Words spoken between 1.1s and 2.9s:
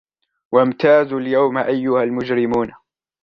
اليوم أيها المجرمون